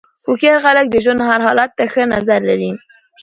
[0.25, 2.71] هوښیار خلک د ژوند هر حالت ته ښه نظر لري.